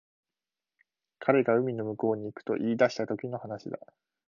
[1.19, 3.77] 彼が海の向こうに行くと言い出したときの話だ